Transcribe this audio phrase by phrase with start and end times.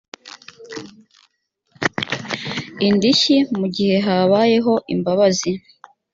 [2.87, 5.51] indishyi mu gihe habayeho imbabazi